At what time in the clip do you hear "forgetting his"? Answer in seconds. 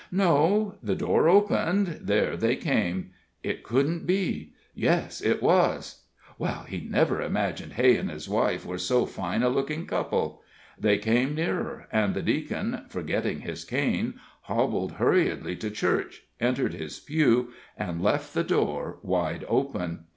12.89-13.63